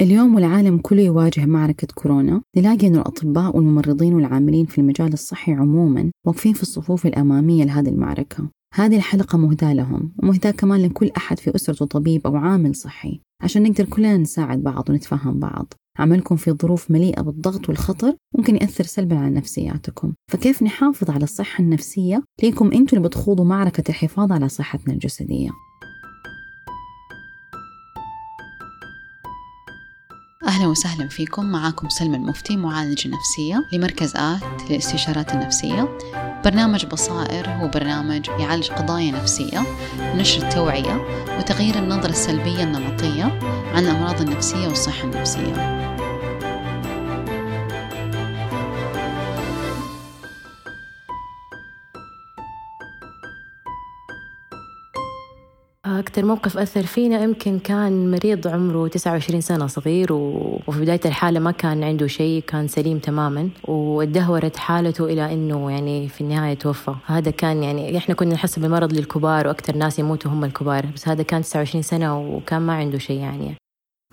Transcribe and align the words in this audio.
اليوم 0.00 0.34
والعالم 0.34 0.78
كله 0.78 1.02
يواجه 1.02 1.46
معركة 1.46 1.86
كورونا 1.94 2.42
نلاقي 2.56 2.86
أن 2.86 2.96
الأطباء 2.96 3.56
والممرضين 3.56 4.14
والعاملين 4.14 4.66
في 4.66 4.80
المجال 4.80 5.12
الصحي 5.12 5.52
عموما 5.52 6.10
واقفين 6.26 6.52
في 6.52 6.62
الصفوف 6.62 7.06
الأمامية 7.06 7.64
لهذه 7.64 7.88
المعركة. 7.88 8.48
هذه 8.74 8.96
الحلقة 8.96 9.38
مهداة 9.38 9.72
لهم 9.72 10.12
ومهداة 10.22 10.50
كمان 10.50 10.82
لكل 10.82 11.10
أحد 11.16 11.38
في 11.38 11.54
أسرته 11.54 11.86
طبيب 11.86 12.26
أو 12.26 12.36
عامل 12.36 12.74
صحي. 12.74 13.20
عشان 13.42 13.62
نقدر 13.62 13.84
كلنا 13.84 14.16
نساعد 14.16 14.62
بعض 14.62 14.90
ونتفهم 14.90 15.38
بعض. 15.40 15.72
عملكم 15.98 16.36
في 16.36 16.52
ظروف 16.52 16.90
مليئة 16.90 17.20
بالضغط 17.22 17.68
والخطر 17.68 18.14
ممكن 18.38 18.54
يأثر 18.54 18.84
سلبا 18.84 19.18
على 19.18 19.34
نفسياتكم. 19.34 20.12
فكيف 20.32 20.62
نحافظ 20.62 21.10
على 21.10 21.24
الصحة 21.24 21.64
النفسية؟ 21.64 22.22
ليكم 22.42 22.72
أنتم 22.72 22.96
اللي 22.96 23.08
بتخوضوا 23.08 23.44
معركة 23.44 23.88
الحفاظ 23.88 24.32
على 24.32 24.48
صحتنا 24.48 24.94
الجسدية. 24.94 25.50
أهلا 30.58 30.68
وسهلا 30.68 31.08
فيكم. 31.08 31.46
معاكم 31.46 31.88
سلمى 31.88 32.16
المفتي 32.16 32.56
معالجة 32.56 33.08
نفسية 33.08 33.64
لمركز 33.72 34.16
آت 34.16 34.70
للاستشارات 34.70 35.32
النفسية. 35.32 35.98
برنامج 36.44 36.86
بصائر 36.86 37.48
هو 37.48 37.68
برنامج 37.68 38.28
يعالج 38.28 38.70
قضايا 38.70 39.12
نفسية 39.12 39.66
نشر 40.00 40.42
التوعية 40.42 41.06
وتغيير 41.38 41.78
النظرة 41.78 42.10
السلبية 42.10 42.62
النمطية 42.62 43.24
عن 43.74 43.84
الأمراض 43.84 44.20
النفسية 44.20 44.68
والصحة 44.68 45.04
النفسية. 45.04 45.97
أكثر 56.18 56.28
موقف 56.28 56.58
أثر 56.58 56.82
فينا. 56.82 57.22
يمكن 57.22 57.58
كان 57.58 58.10
مريض 58.10 58.48
عمره 58.48 58.88
29 58.88 59.40
سنة 59.40 59.66
صغير 59.66 60.12
وفي 60.12 60.80
بداية 60.80 61.00
الحالة 61.04 61.40
ما 61.40 61.50
كان 61.50 61.84
عنده 61.84 62.06
شيء 62.06 62.42
كان 62.42 62.68
سليم 62.68 62.98
تماما 62.98 63.48
وادهورت 63.68 64.56
حالته 64.56 65.04
إلى 65.04 65.32
أنه 65.32 65.70
يعني 65.70 66.08
في 66.08 66.20
النهاية 66.20 66.54
توفى. 66.54 66.94
هذا 67.06 67.30
كان 67.30 67.62
يعني 67.62 67.96
إحنا 67.96 68.14
كنا 68.14 68.34
نحسب 68.34 68.64
المرض 68.64 68.92
للكبار 68.92 69.46
وأكثر 69.46 69.76
ناس 69.76 69.98
يموتوا 69.98 70.30
هم 70.30 70.44
الكبار 70.44 70.86
بس 70.94 71.08
هذا 71.08 71.22
كان 71.22 71.42
29 71.42 71.82
سنة 71.82 72.36
وكان 72.36 72.62
ما 72.62 72.72
عنده 72.72 72.98
شيء 72.98 73.20
يعني. 73.20 73.54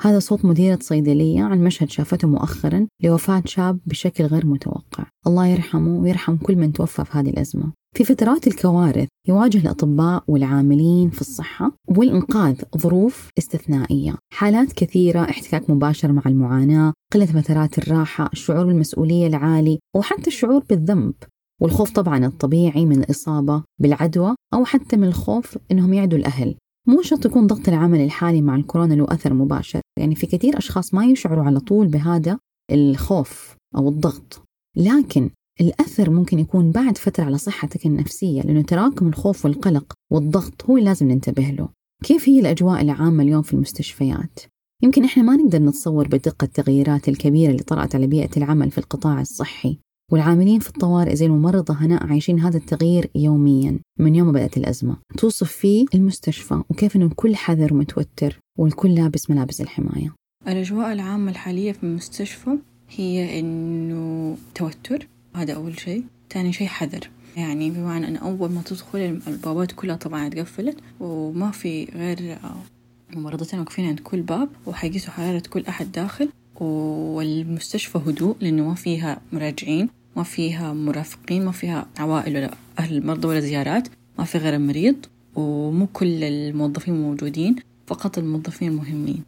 هذا 0.02 0.20
صوت 0.20 0.46
مديرة 0.46 0.80
صيدلية 0.82 1.44
عن 1.44 1.64
مشهد 1.64 1.90
شافته 1.90 2.28
مؤخرا 2.28 2.88
لوفاة 3.04 3.44
شاب 3.46 3.80
بشكل 3.86 4.24
غير 4.24 4.46
متوقع. 4.46 5.06
الله 5.28 5.48
يرحمه 5.48 6.00
ويرحم 6.00 6.38
كل 6.38 6.56
من 6.56 6.74
توفى 6.74 7.06
في 7.06 7.18
هذه 7.18 7.30
الأزمة. 7.30 7.72
في 7.96 8.04
فترات 8.04 8.48
الكوارث 8.48 9.08
يواجه 9.28 9.58
الأطباء 9.58 10.24
والعاملين 10.28 11.10
في 11.10 11.22
الصحة 11.22 11.72
والإنقاذ 11.88 12.62
ظروف 12.78 13.30
استثنائية. 13.38 14.16
حالات 14.34 14.74
كثيرة 14.74 15.20
احتكاك 15.20 15.70
مباشر 15.70 16.12
مع 16.12 16.22
المعاناة 16.26 16.94
قلة 17.14 17.26
فترات 17.26 17.78
الراحة 17.78 18.30
الشعور 18.34 18.66
بالمسؤولية 18.66 19.28
العالي 19.28 19.80
وحتى 19.96 20.28
الشعور 20.28 20.64
بالذنب. 20.70 21.14
والخوف 21.62 21.92
طبعا 21.92 22.26
الطبيعي 22.26 22.86
من 22.86 23.00
الإصابة 23.00 23.64
بالعدوى 23.82 24.36
أو 24.54 24.66
حتى 24.66 24.98
من 24.98 25.08
الخوف 25.08 25.58
إنهم 25.72 25.94
يعدوا 25.94 26.20
الأهل. 26.20 26.56
مو 26.88 27.02
شرط 27.02 27.26
يكون 27.26 27.48
ضغط 27.48 27.70
العمل 27.70 28.02
الحالي 28.02 28.42
مع 28.42 28.56
الكورونا 28.56 28.94
له 28.94 29.06
أثر 29.10 29.34
مباشر. 29.34 29.82
يعني 30.00 30.16
في 30.16 30.28
كثير 30.28 30.58
أشخاص 30.58 30.94
ما 30.94 31.06
يشعروا 31.06 31.44
على 31.44 31.60
طول 31.60 31.88
بهذا 31.88 32.40
الخوف 32.72 33.56
أو 33.78 33.90
الضغط. 33.90 34.44
لكن 34.78 35.30
الأثر 35.62 36.10
ممكن 36.10 36.40
يكون 36.40 36.72
بعد 36.72 36.98
فترة 36.98 37.24
على 37.24 37.38
صحتك 37.38 37.86
النفسية 37.86 38.42
لأنه 38.42 38.62
تراكم 38.62 39.08
الخوف 39.08 39.46
والقلق 39.46 39.94
والضغط 40.12 40.66
هو 40.66 40.78
اللي 40.78 40.90
لازم 40.90 41.08
ننتبه 41.08 41.44
له. 41.44 41.70
كيف 42.04 42.30
هي 42.30 42.40
الأجواء 42.40 42.82
العامة 42.82 43.24
اليوم 43.24 43.42
في 43.42 43.54
المستشفيات؟ 43.54 44.40
يمكن 44.84 45.04
إحنا 45.04 45.24
ما 45.24 45.36
نقدر 45.36 45.62
نتصور 45.62 46.08
بدقة 46.08 46.46
التغييرات 46.46 47.10
الكبيرة 47.10 47.52
اللي 47.52 47.64
طرأت 47.64 47.96
على 47.96 48.08
بيئة 48.08 48.30
العمل 48.38 48.72
في 48.72 48.78
القطاع 48.78 49.22
الصحي. 49.22 49.78
والعاملين 50.12 50.60
في 50.60 50.70
الطوارئ 50.70 51.16
زي 51.16 51.26
الممرضة 51.26 51.74
هناء 51.74 52.08
عايشين 52.08 52.40
هذا 52.40 52.58
التغيير 52.58 53.10
يوميا 53.16 53.80
من 54.00 54.16
يوم 54.16 54.28
ما 54.28 54.34
بدأت 54.34 54.58
الأزمة. 54.58 54.98
توصف 55.18 55.52
فيه 55.52 55.86
المستشفى 55.96 56.64
وكيف 56.70 56.96
أنه 56.96 57.06
الكل 57.06 57.36
حذر 57.36 57.74
ومتوتر 57.74 58.40
والكل 58.60 58.96
لابس 58.96 59.30
ملابس 59.30 59.62
الحماية. 59.62 60.14
الأجواء 60.48 60.94
العامة 60.94 61.32
الحالية 61.32 61.72
في 61.72 61.84
المستشفى 61.84 62.58
هي 62.90 63.40
أنه 63.40 64.38
توتر 64.56 65.08
هذا 65.36 65.54
أول 65.54 65.80
شيء. 65.80 66.04
تاني 66.30 66.54
شيء 66.54 66.68
حذر. 66.68 67.10
يعني 67.38 67.70
بمعنى 67.72 68.08
أن 68.08 68.16
أول 68.16 68.52
ما 68.52 68.62
تدخل 68.62 69.20
البابات 69.28 69.72
كلها 69.72 69.96
طبعا 69.96 70.28
اتقفلت 70.28 70.78
وما 71.00 71.52
في 71.52 71.86
غير 71.86 72.38
ممرضتين 73.14 73.60
واقفين 73.60 73.86
عند 73.86 74.00
كل 74.00 74.22
باب 74.22 74.50
وحيقيسوا 74.66 75.12
حرارة 75.14 75.44
كل 75.50 75.66
أحد 75.66 75.92
داخل 75.92 76.30
والمستشفى 76.56 77.98
هدوء 77.98 78.36
لأنه 78.42 78.68
ما 78.68 78.76
فيها 78.76 79.22
مراجعين 79.34 79.90
ما 80.16 80.24
فيها 80.24 80.74
مرافقين 80.74 81.46
ما 81.46 81.52
فيها 81.52 81.88
عوائل 81.98 82.38
ولا 82.38 82.52
أهل 82.80 82.98
المرضى 82.98 83.28
ولا 83.28 83.40
زيارات 83.40 83.88
ما 84.20 84.26
في 84.26 84.38
غير 84.38 84.56
المريض 84.56 84.96
ومو 85.36 85.88
كل 85.88 86.24
الموظفين 86.24 87.02
موجودين 87.02 87.56
فقط 87.88 88.18
الموظفين 88.18 88.72
المهمين 88.72 89.24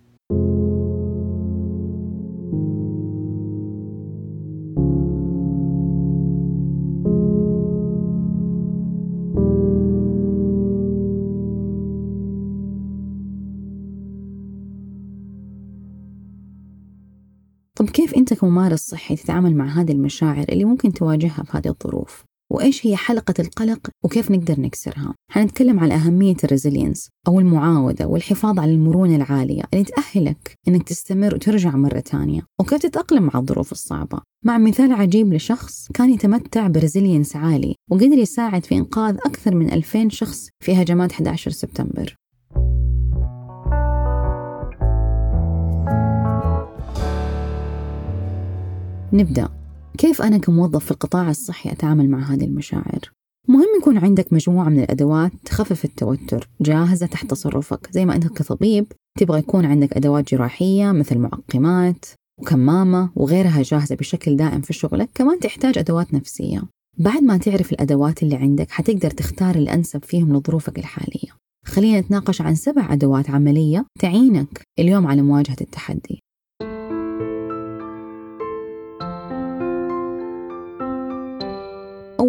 أنت 18.31 18.39
كممارس 18.39 18.79
صحي 18.79 19.15
تتعامل 19.15 19.55
مع 19.55 19.65
هذه 19.65 19.91
المشاعر 19.91 20.45
اللي 20.49 20.65
ممكن 20.65 20.93
تواجهها 20.93 21.43
في 21.43 21.57
هذه 21.57 21.67
الظروف؟ 21.67 22.23
وإيش 22.53 22.87
هي 22.87 22.95
حلقة 22.95 23.33
القلق 23.39 23.89
وكيف 24.03 24.31
نقدر 24.31 24.61
نكسرها؟ 24.61 25.13
حنتكلم 25.31 25.79
عن 25.79 25.91
أهمية 25.91 26.35
ال 26.43 26.49
resilience 26.49 27.09
أو 27.27 27.39
المعاودة 27.39 28.07
والحفاظ 28.07 28.59
على 28.59 28.71
المرونة 28.71 29.15
العالية 29.15 29.63
اللي 29.73 29.85
تأهلك 29.85 30.53
إنك 30.67 30.83
تستمر 30.83 31.35
وترجع 31.35 31.75
مرة 31.75 31.99
تانية 31.99 32.41
وكيف 32.59 32.81
تتأقلم 32.81 33.23
مع 33.23 33.39
الظروف 33.39 33.71
الصعبة 33.71 34.19
مع 34.45 34.57
مثال 34.57 34.91
عجيب 34.91 35.33
لشخص 35.33 35.87
كان 35.93 36.09
يتمتع 36.09 36.67
ب 36.67 36.73
resilience 36.73 37.35
عالي 37.35 37.75
وقدر 37.91 38.17
يساعد 38.17 38.65
في 38.65 38.75
إنقاذ 38.75 39.17
أكثر 39.25 39.55
من 39.55 39.73
2000 39.73 40.09
شخص 40.09 40.49
في 40.63 40.81
هجمات 40.81 41.11
11 41.11 41.51
سبتمبر 41.51 42.15
نبدأ. 49.13 49.49
كيف 49.97 50.21
أنا 50.21 50.37
كموظف 50.37 50.85
في 50.85 50.91
القطاع 50.91 51.29
الصحي 51.29 51.71
أتعامل 51.71 52.09
مع 52.09 52.19
هذه 52.19 52.43
المشاعر؟ 52.43 53.11
مهم 53.47 53.67
يكون 53.81 53.97
عندك 53.97 54.33
مجموعة 54.33 54.69
من 54.69 54.79
الأدوات 54.79 55.31
تخفف 55.45 55.85
التوتر 55.85 56.49
جاهزة 56.61 57.05
تحت 57.05 57.31
تصرفك 57.31 57.87
زي 57.91 58.05
ما 58.05 58.15
أنت 58.15 58.27
كطبيب 58.27 58.85
تبغى 59.19 59.39
يكون 59.39 59.65
عندك 59.65 59.97
أدوات 59.97 60.33
جراحية 60.33 60.91
مثل 60.91 61.17
معقمات 61.17 62.05
وكمامة 62.41 63.09
وغيرها 63.15 63.61
جاهزة 63.61 63.95
بشكل 63.95 64.35
دائم 64.35 64.61
في 64.61 64.73
شغلك 64.73 65.09
كمان 65.15 65.39
تحتاج 65.39 65.77
أدوات 65.77 66.13
نفسية. 66.13 66.61
بعد 66.97 67.23
ما 67.23 67.37
تعرف 67.37 67.71
الأدوات 67.71 68.23
اللي 68.23 68.35
عندك 68.35 68.71
حتقدر 68.71 69.09
تختار 69.09 69.55
الأنسب 69.55 70.03
فيهم 70.03 70.37
لظروفك 70.37 70.79
الحالية. 70.79 71.29
خلينا 71.65 71.99
نتناقش 71.99 72.41
عن 72.41 72.55
سبع 72.55 72.93
أدوات 72.93 73.29
عملية 73.29 73.85
تعينك 73.99 74.61
اليوم 74.79 75.07
على 75.07 75.21
مواجهة 75.21 75.57
التحدي. 75.61 76.19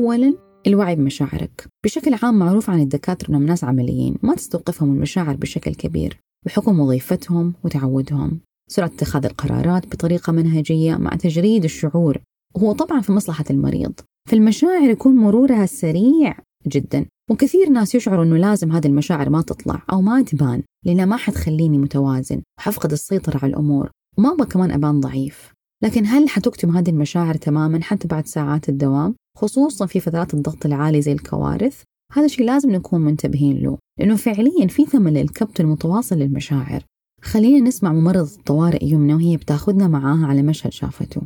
أولا 0.08 0.34
الوعي 0.66 0.96
بمشاعرك. 0.96 1.66
بشكل 1.84 2.14
عام 2.22 2.38
معروف 2.38 2.70
عن 2.70 2.80
الدكاترة 2.80 3.28
أنهم 3.28 3.46
ناس 3.46 3.64
عمليين 3.64 4.16
ما 4.22 4.34
تستوقفهم 4.34 4.94
المشاعر 4.94 5.36
بشكل 5.36 5.74
كبير 5.74 6.18
بحكم 6.46 6.80
وظيفتهم 6.80 7.54
وتعودهم. 7.64 8.40
سرعة 8.70 8.86
اتخاذ 8.86 9.24
القرارات 9.24 9.86
بطريقة 9.86 10.32
منهجية 10.32 10.96
مع 10.96 11.10
تجريد 11.10 11.64
الشعور 11.64 12.18
وهو 12.56 12.72
طبعا 12.72 13.00
في 13.00 13.12
مصلحة 13.12 13.44
المريض. 13.50 13.92
فالمشاعر 14.28 14.90
يكون 14.90 15.16
مرورها 15.16 15.66
سريع 15.66 16.38
جدا 16.66 17.06
وكثير 17.30 17.68
ناس 17.68 17.94
يشعروا 17.94 18.24
إنه 18.24 18.36
لازم 18.36 18.72
هذه 18.72 18.86
المشاعر 18.86 19.30
ما 19.30 19.42
تطلع 19.42 19.82
أو 19.92 20.00
ما 20.00 20.22
تبان 20.22 20.62
لانها 20.86 21.04
ما 21.04 21.16
حتخليني 21.16 21.78
متوازن 21.78 22.42
وحفقد 22.58 22.92
السيطرة 22.92 23.38
على 23.42 23.50
الأمور 23.50 23.90
وما 24.18 24.32
أبغى 24.32 24.46
كمان 24.46 24.70
أبان 24.70 25.00
ضعيف. 25.00 25.52
لكن 25.84 26.06
هل 26.06 26.28
حتكتم 26.28 26.76
هذه 26.76 26.90
المشاعر 26.90 27.34
تماما 27.34 27.82
حتى 27.82 28.08
بعد 28.08 28.26
ساعات 28.26 28.68
الدوام؟ 28.68 29.14
خصوصا 29.38 29.86
في 29.86 30.00
فترات 30.00 30.34
الضغط 30.34 30.66
العالي 30.66 31.02
زي 31.02 31.12
الكوارث 31.12 31.82
هذا 32.12 32.24
الشيء 32.24 32.46
لازم 32.46 32.70
نكون 32.70 33.00
منتبهين 33.00 33.62
له 33.62 33.78
لأنه 33.98 34.16
فعليا 34.16 34.66
في 34.66 34.86
ثمن 34.86 35.14
للكبت 35.14 35.60
المتواصل 35.60 36.16
للمشاعر. 36.16 36.82
خلينا 37.22 37.68
نسمع 37.68 37.92
ممرضة 37.92 38.36
الطوارئ 38.38 38.84
يمنى 38.84 39.14
وهي 39.14 39.36
بتاخذنا 39.36 39.88
معاها 39.88 40.26
على 40.26 40.42
مشهد 40.42 40.72
شافته. 40.72 41.22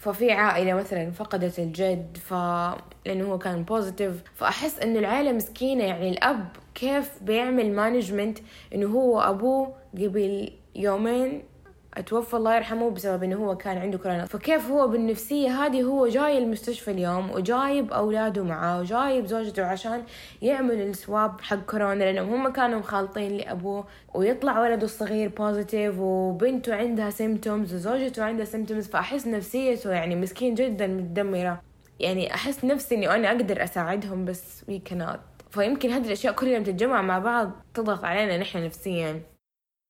ففي 0.00 0.30
عائلة 0.30 0.74
مثلا 0.74 1.10
فقدت 1.10 1.58
الجد 1.58 2.16
ف 2.16 2.32
لأنه 3.06 3.24
هو 3.24 3.38
كان 3.38 3.62
positive 3.62 4.22
فأحس 4.34 4.78
إنه 4.78 4.98
العائلة 4.98 5.32
مسكينة. 5.32 5.84
يعني 5.84 6.10
الأب 6.10 6.48
كيف 6.74 7.22
بيعمل 7.22 7.72
management 7.72 8.38
إنه 8.74 8.86
هو 8.86 9.20
أبوه 9.20 9.74
قبل 9.94 10.50
يومين 10.76 11.42
توفى 12.06 12.34
الله 12.34 12.56
يرحمه 12.56 12.90
بسبب 12.90 13.22
إنه 13.22 13.36
هو 13.36 13.56
كان 13.56 13.78
عنده 13.78 13.98
كورونا. 13.98 14.26
فكيف 14.26 14.70
هو 14.70 14.88
بالنفسية؟ 14.88 15.64
هذه 15.64 15.82
هو 15.82 16.08
جاي 16.08 16.38
المستشفى 16.38 16.90
اليوم 16.90 17.30
وجايب 17.30 17.92
أولاده 17.92 18.44
معاه 18.44 18.80
وجايب 18.80 19.26
زوجته 19.26 19.64
عشان 19.64 20.02
يعمل 20.42 20.74
ال 20.74 20.87
swab 20.87 21.40
حق 21.40 21.56
كورونا 21.56 22.04
لأنهم 22.04 22.34
هم 22.34 22.52
كانوا 22.52 22.78
مخالطين 22.78 23.36
لأبوه 23.36 23.86
ويطلع 24.14 24.60
ولده 24.60 24.84
الصغير 24.84 25.28
positive 25.28 25.98
وبنته 25.98 26.74
عندها 26.74 27.10
symptoms 27.10 27.74
وزوجته 27.74 28.24
عندها 28.24 28.44
symptoms 28.44 28.88
فأحس 28.88 29.26
نفسيته 29.26 29.90
يعني 29.90 30.16
مسكين 30.16 30.54
جدا 30.54 30.86
متدمرة. 30.86 31.62
يعني 32.00 32.34
أحس 32.34 32.64
نفسي 32.64 32.94
إني 32.94 33.14
أنا 33.14 33.28
أقدر 33.28 33.64
أساعدهم 33.64 34.24
بس 34.24 34.64
وي 34.68 34.78
كانت 34.78 35.20
فيمكن 35.50 35.90
هذه 35.90 36.06
الأشياء 36.06 36.34
كلها 36.34 36.58
تتجمع 36.58 37.02
مع 37.02 37.18
بعض 37.18 37.50
تضغط 37.74 38.04
علينا 38.04 38.38
نحن 38.38 38.64
نفسيا. 38.64 39.22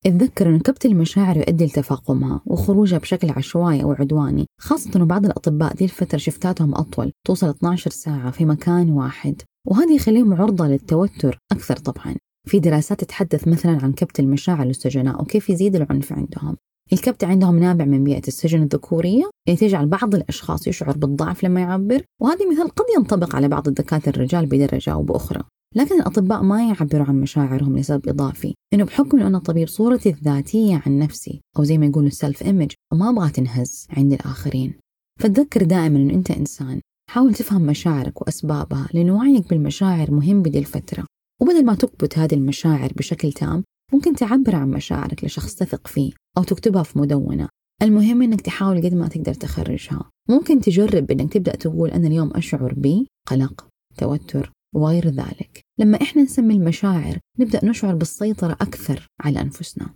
أتذكر 0.07 0.49
أن 0.49 0.59
كبت 0.59 0.87
المشاعر 0.87 1.37
يؤدي 1.37 1.65
لتفاقمها 1.65 2.41
وخروجها 2.47 2.99
بشكل 2.99 3.31
عشوائي 3.31 3.83
أو 3.83 3.93
عدواني 3.93 4.47
خاصة 4.61 4.91
أنه 4.97 5.05
بعض 5.05 5.25
الأطباء 5.27 5.75
دي 5.75 5.85
الفترة 5.85 6.19
شفتاتهم 6.19 6.75
أطول 6.75 7.13
توصل 7.27 7.49
12 7.49 7.91
ساعة 7.91 8.31
في 8.31 8.45
مكان 8.45 8.91
واحد. 8.91 9.43
وهذا 9.67 9.93
يخليهم 9.93 10.35
عرضة 10.35 10.67
للتوتر 10.67 11.39
أكثر 11.53 11.77
طبعا. 11.77 12.17
في 12.47 12.59
دراسات 12.61 13.01
تتحدث 13.01 13.49
مثلا 13.49 13.79
عن 13.83 13.93
كبت 13.93 14.21
المشاعر 14.21 14.65
للسجناء 14.67 15.23
وكيف 15.23 15.51
يزيد 15.51 15.77
العنف 15.77 16.13
عندهم. 16.13 16.57
الكبت 16.93 17.25
عندهم 17.25 17.59
نابع 17.59 17.85
من 17.85 18.05
بيئة 18.05 18.29
السجن 18.29 18.63
الذكورية 18.63 19.31
اللي 19.49 19.59
تجعل 19.59 19.87
بعض 19.87 20.15
الأشخاص 20.15 20.67
يشعر 20.69 20.97
بالضعف 20.97 21.45
لما 21.45 21.61
يعبر 21.61 22.03
وهذا 22.23 22.51
مثال 22.51 22.69
قد 22.69 22.85
ينطبق 22.97 23.37
على 23.37 23.49
بعض 23.49 23.69
الدكاترة 23.69 24.17
الرجال 24.17 24.47
بدرجة 24.47 24.93
أو 24.93 25.03
بأخرى. 25.03 25.43
لكن 25.77 25.95
الأطباء 25.95 26.43
ما 26.43 26.69
يعبروا 26.69 27.07
عن 27.07 27.21
مشاعرهم 27.21 27.79
لسبب 27.79 28.09
إضافي 28.09 28.55
إنه 28.75 28.85
بحكم 28.85 29.19
إنه 29.19 29.27
أنا 29.27 29.39
طبيب 29.39 29.69
صورتي 29.69 30.09
الذاتية 30.09 30.83
عن 30.87 30.99
نفسي 30.99 31.41
أو 31.59 31.65
زي 31.65 31.79
ما 31.79 31.87
يقولوا 31.87 32.09
السلف 32.09 32.43
إيمج 32.43 32.73
ما 32.93 33.11
أبغى 33.11 33.31
تنهز 33.31 33.87
عند 33.91 34.13
الآخرين. 34.13 34.75
فتذكر 35.21 35.63
دائما 35.63 35.97
إنه 35.99 36.15
أنت 36.15 36.31
إنسان 36.31 36.81
حاول 37.11 37.35
تفهم 37.35 37.63
مشاعرك 37.63 38.23
وأسبابها 38.23 38.89
لأن 38.95 39.11
وعيك 39.11 39.49
بالمشاعر 39.49 40.11
مهم 40.11 40.43
بدي 40.43 40.59
الفترة 40.59 41.05
وبدل 41.43 41.65
ما 41.65 41.75
تكبت 41.75 42.19
هذه 42.19 42.35
المشاعر 42.35 42.93
بشكل 42.97 43.33
تام 43.33 43.65
ممكن 43.93 44.15
تعبر 44.15 44.57
عن 44.57 44.71
مشاعرك 44.71 45.25
لشخص 45.25 45.55
تثق 45.55 45.87
فيه 45.87 46.13
أو 46.39 46.43
تكتبها 46.43 46.83
في 46.83 46.99
مدونة. 46.99 47.49
المهم 47.83 48.23
إنك 48.23 48.41
تحاول 48.41 48.83
قد 48.83 48.95
ما 48.95 49.09
تقدر 49.09 49.35
تخرجها. 49.35 50.11
ممكن 50.29 50.61
تجرب 50.61 51.11
إنك 51.11 51.33
تبدأ 51.33 51.57
تقول 51.57 51.91
أنا 51.91 52.07
اليوم 52.07 52.31
أشعر 52.35 52.75
بقلق 52.77 53.69
توتر 53.97 54.53
وغير 54.75 55.09
ذلك. 55.09 55.61
لما 55.79 56.03
إحنا 56.03 56.23
نسمي 56.23 56.55
المشاعر 56.55 57.19
نبدأ 57.39 57.65
نشعر 57.65 57.95
بالسيطرة 57.95 58.53
أكثر 58.53 59.09
على 59.21 59.41
أنفسنا. 59.41 59.87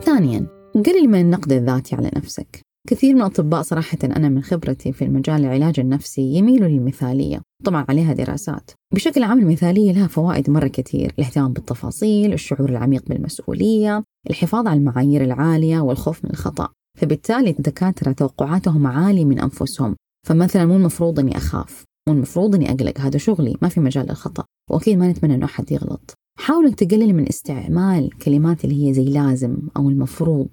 ثانيا 0.00 0.46
قلل 0.74 1.08
من 1.08 1.20
النقد 1.20 1.52
الذاتي 1.52 1.96
على 1.96 2.10
نفسك. 2.16 2.60
كثير 2.88 3.14
من 3.14 3.20
الأطباء 3.20 3.62
صراحة 3.62 3.98
أنا 4.04 4.28
من 4.28 4.42
خبرتي 4.42 4.92
في 4.92 5.04
المجال 5.04 5.44
العلاج 5.44 5.80
النفسي 5.80 6.22
يميلوا 6.22 6.68
للمثالية. 6.68 7.40
طبعا 7.64 7.84
عليها 7.88 8.12
دراسات. 8.12 8.70
بشكل 8.94 9.22
عام 9.22 9.38
المثالية 9.38 9.92
لها 9.92 10.06
فوائد 10.06 10.50
مرة 10.50 10.68
كثير. 10.68 11.12
الاهتمام 11.18 11.52
بالتفاصيل 11.52 12.32
الشعور 12.32 12.70
العميق 12.70 13.08
بالمسؤولية 13.08 14.02
الحفاظ 14.30 14.66
على 14.66 14.78
المعايير 14.78 15.24
العالية 15.24 15.80
والخوف 15.80 16.24
من 16.24 16.30
الخطأ. 16.30 16.68
فبالتالي 16.96 17.50
الدكاترة 17.50 18.12
توقعاتهم 18.12 18.86
عالية 18.86 19.24
من 19.24 19.40
أنفسهم. 19.40 19.96
فمثلا 20.26 20.66
مو 20.66 20.76
المفروض 20.76 21.18
أني 21.18 21.36
أخاف. 21.36 21.84
مو 22.08 22.14
المفروض 22.14 22.54
أني 22.54 22.70
أقلق. 22.70 23.00
هذا 23.00 23.18
شغلي. 23.18 23.56
ما 23.62 23.68
في 23.68 23.80
مجال 23.80 24.06
للخطأ. 24.06 24.44
وأكيد 24.70 24.98
ما 24.98 25.10
نتمنى 25.10 25.34
أنه 25.34 25.44
أحد 25.44 25.72
يغلط. 25.72 26.14
حاول 26.38 26.72
تقلل 26.72 27.14
من 27.14 27.28
استعمال 27.28 28.18
كلمات 28.18 28.64
اللي 28.64 28.88
هي 28.88 28.94
زي 28.94 29.04
لازم 29.04 29.56
أو 29.76 29.90
المفروض. 29.90 30.48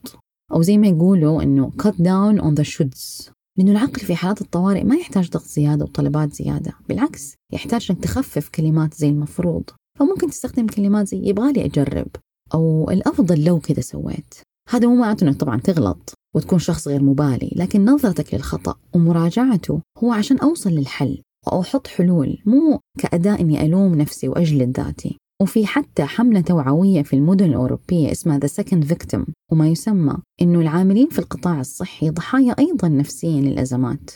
أو 0.54 0.62
زي 0.62 0.78
ما 0.78 0.88
يقولوا 0.88 1.44
إنه 1.44 1.72
cut 1.84 1.95
down 1.95 2.42
on 2.42 2.63
the 2.63 2.68
shoulds. 2.68 3.31
لأنه 3.57 3.72
العقل 3.72 4.01
في 4.01 4.16
حالات 4.16 4.42
الطوارئ 4.42 4.84
ما 4.84 4.95
يحتاج 4.95 5.30
ضغط 5.30 5.48
زيادة 5.48 5.86
وطلبات 5.86 6.34
زيادة. 6.34 6.74
بالعكس 6.90 7.34
يحتاج 7.54 7.88
إنك 7.92 8.04
تخفف 8.04 8.50
كلمات 8.50 8.94
زي 8.94 9.10
المفروض. 9.10 9.63
فممكن 10.00 10.30
تستخدم 10.30 10.68
كلمات 10.68 11.07
زي 11.07 11.18
يبغالي 11.18 11.66
أجرب. 11.66 12.07
أو 12.54 12.92
الأفضل 12.92 13.44
لو 13.44 13.60
كذا 13.60 13.81
سويت. 13.81 14.34
هذا 14.69 14.88
مو 14.88 14.95
معناته 14.95 15.28
إنك 15.28 15.40
طبعا 15.40 15.60
تغلط. 15.60 16.13
وتكون 16.35 16.59
شخص 16.59 16.88
غير 16.88 17.03
مبالي 17.03 17.53
لكن 17.56 17.85
نظرتك 17.85 18.33
للخطأ 18.33 18.75
ومراجعته 18.95 19.81
هو 19.97 20.12
عشان 20.12 20.38
أوصل 20.38 20.69
للحل 20.69 21.21
أو 21.51 21.62
أحط 21.62 21.88
حلول 21.88 22.38
مو 22.45 22.80
كأداة 23.00 23.39
إني 23.39 23.65
ألوم 23.65 23.95
نفسي 23.95 24.27
وأجلد 24.27 24.80
ذاتي. 24.80 25.18
وفي 25.41 25.65
حتى 25.65 26.03
حملة 26.03 26.41
توعوية 26.41 27.01
في 27.01 27.15
المدن 27.15 27.45
الأوروبية 27.45 28.12
اسمها 28.12 28.39
The 28.39 28.50
Second 28.50 28.88
Victim 28.88 29.24
وما 29.51 29.68
يسمى 29.68 30.18
إنه 30.41 30.59
العاملين 30.59 31.09
في 31.09 31.19
القطاع 31.19 31.59
الصحي 31.59 32.09
ضحايا 32.09 32.56
أيضا 32.59 32.88
نفسيا 32.88 33.41
للأزمات. 33.41 34.09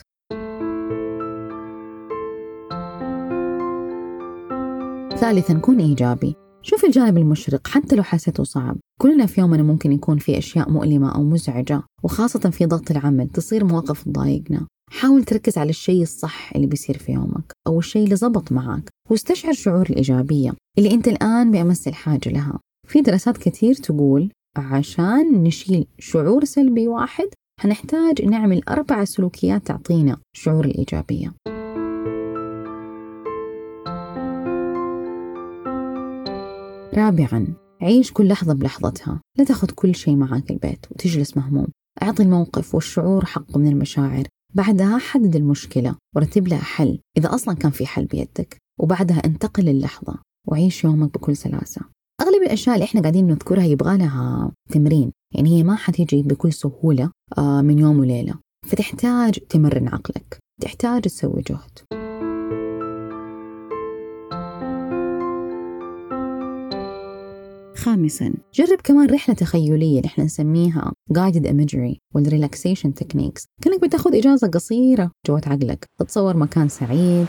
ثالثا 5.17 5.53
كن 5.53 5.79
إيجابي. 5.79 6.35
شوف 6.61 6.85
الجانب 6.85 7.17
المشرق 7.17 7.67
حتى 7.67 7.95
لو 7.95 8.03
حسيته 8.03 8.43
صعب. 8.43 8.77
كلنا 9.01 9.25
في 9.25 9.41
يومنا 9.41 9.63
ممكن 9.63 9.91
يكون 9.91 10.17
في 10.17 10.37
أشياء 10.37 10.71
مؤلمة 10.71 11.15
أو 11.15 11.23
مزعجة 11.23 11.83
وخاصة 12.03 12.49
في 12.49 12.65
ضغط 12.65 12.91
العمل 12.91 13.27
تصير 13.29 13.65
مواقف 13.65 14.03
تضايقنا. 14.03 14.67
حاول 14.91 15.23
تركز 15.23 15.57
على 15.57 15.69
الشيء 15.69 16.01
الصح 16.01 16.55
اللي 16.55 16.67
بيصير 16.67 16.97
في 16.97 17.11
يومك 17.11 17.51
أو 17.67 17.79
الشيء 17.79 18.03
اللي 18.03 18.15
زبط 18.15 18.51
معك 18.51 18.89
واستشعر 19.09 19.53
شعور 19.53 19.85
الإيجابية 19.89 20.53
اللي 20.77 20.91
أنت 20.91 21.07
الآن 21.07 21.51
بأمس 21.51 21.87
الحاجة 21.87 22.29
لها. 22.29 22.59
في 22.87 23.01
دراسات 23.01 23.37
كثير 23.37 23.73
تقول 23.73 24.31
عشان 24.57 25.43
نشيل 25.43 25.85
شعور 25.99 26.45
سلبي 26.45 26.87
واحد 26.87 27.27
هنحتاج 27.59 28.21
نعمل 28.21 28.61
أربع 28.69 29.03
سلوكيات 29.03 29.67
تعطينا 29.67 30.17
شعور 30.33 30.65
الإيجابية. 30.65 31.33
رابعا 36.93 37.47
عيش 37.81 38.11
كل 38.11 38.27
لحظة 38.27 38.53
بلحظتها. 38.53 39.21
لا 39.37 39.45
تاخذ 39.45 39.71
كل 39.71 39.95
شيء 39.95 40.15
معك 40.15 40.51
البيت 40.51 40.85
وتجلس 40.91 41.37
مهموم. 41.37 41.67
أعطي 42.01 42.23
الموقف 42.23 42.75
والشعور 42.75 43.25
حقه 43.25 43.59
من 43.59 43.67
المشاعر. 43.67 44.23
بعدها 44.53 44.97
حدد 44.97 45.35
المشكلة 45.35 45.95
ورتب 46.15 46.47
لها 46.47 46.59
حل 46.59 46.99
إذا 47.17 47.35
أصلا 47.35 47.55
كان 47.55 47.71
في 47.71 47.85
حل 47.85 48.05
بيدك. 48.05 48.57
وبعدها 48.79 49.21
انتقل 49.25 49.63
للحظة 49.63 50.17
وعيش 50.47 50.83
يومك 50.83 51.13
بكل 51.13 51.37
سلاسة. 51.37 51.81
أغلب 52.21 52.43
الأشياء 52.43 52.75
اللي 52.75 52.85
إحنا 52.85 53.01
قاعدين 53.01 53.27
نذكرها 53.27 53.63
يبغى 53.63 53.97
لها 53.97 54.51
تمرين. 54.71 55.11
يعني 55.35 55.49
هي 55.49 55.63
ما 55.63 55.75
حتيجي 55.75 56.21
بكل 56.21 56.53
سهولة 56.53 57.11
آه، 57.37 57.61
من 57.61 57.79
يوم 57.79 57.99
وليلة. 57.99 58.33
فتحتاج 58.67 59.33
تمرن 59.33 59.87
عقلك. 59.87 60.39
تحتاج 60.61 61.01
تسوي 61.01 61.41
جهد. 61.41 62.06
خامسا. 67.87 68.33
جرب 68.53 68.81
كمان 68.83 69.09
رحلة 69.09 69.35
تخيلية 69.35 70.01
نحن 70.01 70.21
نسميها 70.21 70.91
guided 71.13 71.43
imagery 71.43 71.97
وال 72.15 72.28
relaxation 72.28 72.93
techniques 72.93 73.45
كأنك 73.61 73.81
بتاخذ 73.81 74.15
إجازة 74.15 74.47
قصيرة 74.47 75.11
جوات 75.27 75.47
عقلك. 75.47 75.85
تتصور 75.99 76.37
مكان 76.37 76.69
سعيد 76.69 77.27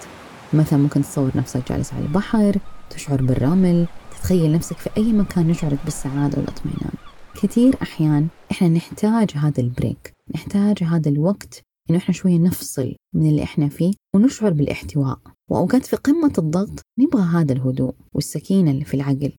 مثلا 0.53 0.79
ممكن 0.79 1.03
تصور 1.03 1.31
نفسك 1.35 1.73
جالس 1.73 1.93
على 1.93 2.05
البحر 2.05 2.59
تشعر 2.91 3.23
بالرمل 3.23 3.87
تتخيل 4.11 4.53
نفسك 4.53 4.77
في 4.77 4.91
أي 4.97 5.12
مكان 5.12 5.50
يشعرك 5.50 5.79
بالسعادة 5.85 6.38
والاطمئنان. 6.38 6.95
كثير 7.43 7.77
أحيان 7.83 8.29
إحنا 8.50 8.69
نحتاج 8.69 9.31
هذا 9.35 9.61
ال 9.61 9.69
break 9.69 10.12
نحتاج 10.35 10.83
هذا 10.83 11.09
الوقت 11.09 11.62
إنه 11.91 11.99
إحنا 11.99 12.15
شوية 12.15 12.38
نفصل 12.38 12.95
من 13.15 13.29
اللي 13.29 13.43
إحنا 13.43 13.69
فيه 13.69 13.93
ونشعر 14.15 14.53
بالإحتواء. 14.53 15.19
وأوقات 15.50 15.87
في 15.87 15.97
قمة 15.97 16.33
الضغط 16.38 16.81
نبغى 16.99 17.23
هذا 17.23 17.53
الهدوء 17.53 17.95
والسكينة 18.15 18.71
اللي 18.71 18.85
في 18.85 18.95
العقل. 18.95 19.33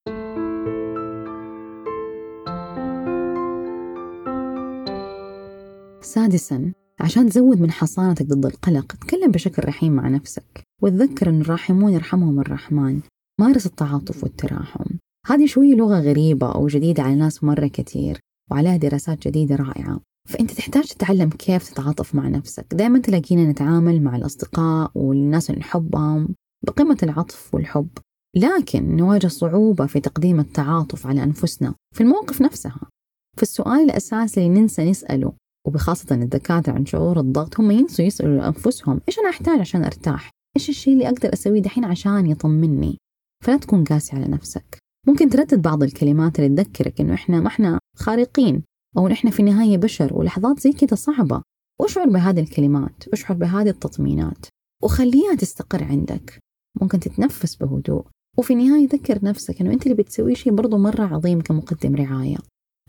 سادسا 6.10 6.72
عشان 7.00 7.28
تزود 7.28 7.60
من 7.60 7.70
حصانتك 7.70 8.26
ضد 8.26 8.46
القلق 8.46 8.92
تكلم 8.92 9.30
بشكل 9.30 9.68
رحيم 9.68 9.92
مع 9.92 10.08
نفسك 10.08 10.62
وتذكر 10.82 11.28
أن 11.28 11.40
الراحمون 11.40 11.92
يرحمهم 11.92 12.40
الرحمن 12.40 13.00
مارس 13.40 13.66
التعاطف 13.66 14.24
والتراحم. 14.24 14.84
هذه 15.26 15.46
شوية 15.46 15.74
لغة 15.74 16.00
غريبة 16.00 16.54
أو 16.54 16.66
جديدة 16.66 17.02
على 17.02 17.14
ناس 17.14 17.44
مرة 17.44 17.66
كثير 17.66 18.18
وعليها 18.50 18.76
دراسات 18.76 19.28
جديدة 19.28 19.56
رائعة. 19.56 20.00
فأنت 20.28 20.50
تحتاج 20.50 20.84
تتعلم 20.84 21.30
كيف 21.30 21.70
تتعاطف 21.70 22.14
مع 22.14 22.28
نفسك. 22.28 22.66
دائما 22.74 22.98
تلاقينا 22.98 23.50
نتعامل 23.50 24.02
مع 24.02 24.16
الأصدقاء 24.16 24.90
والناس 24.94 25.50
اللي 25.50 25.60
نحبهم 25.60 26.28
بقمة 26.66 26.98
العطف 27.02 27.54
والحب 27.54 27.88
لكن 28.36 28.96
نواجه 28.96 29.26
صعوبة 29.26 29.86
في 29.86 30.00
تقديم 30.00 30.40
التعاطف 30.40 31.06
على 31.06 31.22
أنفسنا 31.22 31.74
في 31.94 32.00
المواقف 32.00 32.42
نفسها. 32.42 32.88
فالسؤال 33.38 33.80
الأساسي 33.80 34.46
اللي 34.46 34.60
ننسى 34.60 34.90
نسأله 34.90 35.32
وبخاصة 35.66 36.14
الدكاترة 36.14 36.72
عن 36.72 36.86
شعور 36.86 37.20
الضغط 37.20 37.60
هم 37.60 37.70
ينسوا 37.70 38.04
يسألوا 38.04 38.46
أنفسهم 38.46 39.00
إيش 39.08 39.18
أنا 39.18 39.28
أحتاج 39.28 39.60
عشان 39.60 39.84
أرتاح؟ 39.84 40.30
إيش 40.56 40.68
الشيء 40.68 40.92
اللي 40.92 41.08
أقدر 41.08 41.32
أسويه 41.32 41.62
دحين 41.62 41.84
عشان 41.84 42.26
يطمني؟ 42.26 42.98
فلا 43.44 43.56
تكون 43.56 43.84
قاسي 43.84 44.16
على 44.16 44.26
نفسك. 44.26 44.78
ممكن 45.06 45.30
تردد 45.30 45.62
بعض 45.62 45.82
الكلمات 45.82 46.40
اللي 46.40 46.64
تذكرك 46.64 47.00
إنه 47.00 47.14
إحنا 47.14 47.40
ما 47.40 47.46
إحنا 47.46 47.78
خارقين 47.96 48.62
أو 48.96 49.08
إحنا 49.08 49.30
في 49.30 49.40
النهاية 49.40 49.76
بشر 49.76 50.14
ولحظات 50.14 50.60
زي 50.60 50.72
كده 50.72 50.96
صعبة. 50.96 51.42
واشعر 51.80 52.08
بهذه 52.08 52.40
الكلمات؟ 52.40 53.04
اشعر 53.12 53.36
بهذه 53.36 53.68
التطمينات؟ 53.68 54.46
وخليها 54.82 55.34
تستقر 55.34 55.84
عندك. 55.84 56.38
ممكن 56.80 57.00
تتنفس 57.00 57.56
بهدوء. 57.56 58.04
وفي 58.38 58.52
النهاية 58.52 58.88
ذكر 58.88 59.24
نفسك 59.24 59.60
إنه 59.60 59.72
أنت 59.72 59.82
اللي 59.82 59.94
بتسوي 59.94 60.34
شيء 60.34 60.52
برضو 60.54 60.78
مرة 60.78 61.04
عظيم 61.04 61.40
كمقدم 61.40 61.96
رعاية. 61.96 62.38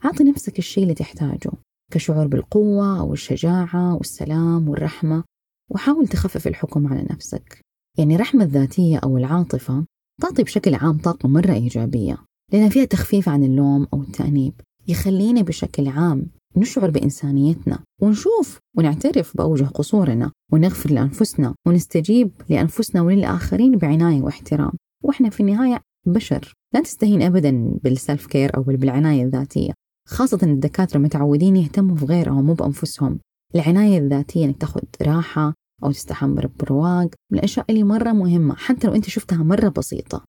أعطي 0.05 0.23
نفسك 0.23 0.59
الشيء 0.59 0.83
اللي 0.83 0.93
تحتاجه. 0.93 1.51
كشعور 1.91 2.27
بالقوة 2.27 2.99
أو 2.99 3.13
الشجاعة 3.13 3.95
والسلام 3.95 4.69
والرحمة. 4.69 5.23
وحاول 5.69 6.07
تخفف 6.07 6.47
الحكم 6.47 6.87
على 6.87 7.05
نفسك. 7.11 7.61
يعني 7.97 8.15
الرحمة 8.15 8.43
الذاتية 8.43 8.97
أو 8.97 9.17
العاطفة 9.17 9.85
تعطي 10.21 10.43
بشكل 10.43 10.75
عام 10.75 10.97
طاقة 10.97 11.29
مرة 11.29 11.53
إيجابية 11.53 12.17
لأنها 12.53 12.69
فيها 12.69 12.85
تخفيف 12.85 13.29
عن 13.29 13.43
اللوم 13.43 13.87
أو 13.93 14.01
التأنيب. 14.01 14.53
يخلينا 14.87 15.41
بشكل 15.41 15.87
عام 15.87 16.25
نشعر 16.57 16.89
بإنسانيتنا 16.89 17.79
ونشوف 18.01 18.59
ونعترف 18.77 19.37
بأوجه 19.37 19.63
قصورنا 19.65 20.31
ونغفر 20.51 20.91
لأنفسنا 20.91 21.55
ونستجيب 21.67 22.31
لأنفسنا 22.49 23.01
وللآخرين 23.01 23.77
بعناية 23.77 24.21
واحترام. 24.21 24.71
وإحنا 25.03 25.29
في 25.29 25.39
النهاية 25.39 25.81
بشر 26.05 26.53
لا 26.73 26.81
تستهين 26.81 27.21
أبدا 27.21 27.79
بالسلف 27.83 28.27
كير 28.27 28.57
أو 28.57 28.63
بالعناية 28.63 29.23
الذاتية. 29.23 29.73
خاصة 30.11 30.39
الدكاترة 30.43 30.99
متعودين 30.99 31.55
يهتموا 31.55 31.95
في 31.95 32.05
غيرهم 32.05 32.45
مو 32.45 32.53
بأنفسهم. 32.53 33.19
العناية 33.55 33.97
الذاتية 33.97 34.45
إنك 34.45 34.57
تاخذ 34.57 34.81
راحة 35.01 35.53
أو 35.83 35.91
تستحمر 35.91 36.49
برواق 36.59 37.07
من 37.31 37.39
الأشياء 37.39 37.65
اللي 37.69 37.83
مرة 37.83 38.11
مهمة 38.11 38.55
حتى 38.55 38.87
لو 38.87 38.93
أنت 38.93 39.09
شفتها 39.09 39.43
مرة 39.43 39.69
بسيطة. 39.69 40.23